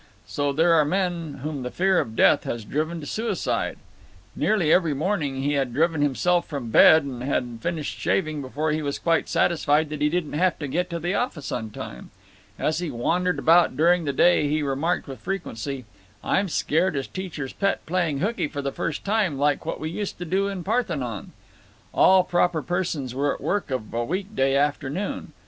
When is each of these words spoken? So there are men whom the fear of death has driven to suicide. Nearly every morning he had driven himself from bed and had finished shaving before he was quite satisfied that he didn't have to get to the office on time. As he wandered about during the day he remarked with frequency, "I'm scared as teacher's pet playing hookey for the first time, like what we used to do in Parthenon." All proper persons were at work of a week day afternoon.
So 0.25 0.51
there 0.51 0.73
are 0.73 0.83
men 0.83 1.41
whom 1.43 1.61
the 1.61 1.69
fear 1.69 1.99
of 1.99 2.15
death 2.15 2.43
has 2.45 2.65
driven 2.65 3.01
to 3.01 3.05
suicide. 3.05 3.77
Nearly 4.35 4.73
every 4.73 4.95
morning 4.95 5.43
he 5.43 5.53
had 5.53 5.75
driven 5.75 6.01
himself 6.01 6.47
from 6.47 6.71
bed 6.71 7.03
and 7.03 7.21
had 7.21 7.59
finished 7.61 7.99
shaving 7.99 8.41
before 8.41 8.71
he 8.71 8.81
was 8.81 8.97
quite 8.97 9.29
satisfied 9.29 9.89
that 9.89 10.01
he 10.01 10.09
didn't 10.09 10.33
have 10.33 10.57
to 10.57 10.67
get 10.67 10.89
to 10.89 10.97
the 10.97 11.13
office 11.13 11.51
on 11.51 11.69
time. 11.69 12.09
As 12.57 12.79
he 12.79 12.89
wandered 12.89 13.37
about 13.37 13.77
during 13.77 14.05
the 14.05 14.11
day 14.11 14.47
he 14.49 14.63
remarked 14.63 15.07
with 15.07 15.19
frequency, 15.19 15.85
"I'm 16.23 16.49
scared 16.49 16.95
as 16.95 17.05
teacher's 17.05 17.53
pet 17.53 17.85
playing 17.85 18.21
hookey 18.21 18.47
for 18.47 18.63
the 18.63 18.71
first 18.71 19.05
time, 19.05 19.37
like 19.37 19.67
what 19.67 19.79
we 19.79 19.91
used 19.91 20.17
to 20.17 20.25
do 20.25 20.47
in 20.47 20.63
Parthenon." 20.63 21.31
All 21.93 22.23
proper 22.23 22.63
persons 22.63 23.13
were 23.13 23.35
at 23.35 23.39
work 23.39 23.69
of 23.69 23.93
a 23.93 24.03
week 24.03 24.35
day 24.35 24.55
afternoon. 24.55 25.33